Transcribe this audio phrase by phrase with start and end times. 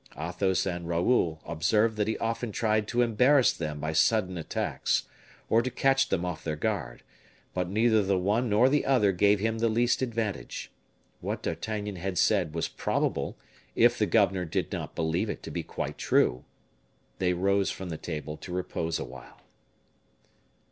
[0.17, 5.03] Athos and Raoul observed that he often tried to embarrass them by sudden attacks,
[5.47, 7.03] or to catch them off their guard;
[7.53, 10.71] but neither the one nor the other gave him the least advantage.
[11.19, 13.37] What D'Artagnan had said was probable,
[13.75, 16.45] if the governor did not believe it to be quite true.
[17.19, 19.41] They rose from the table to repose awhile.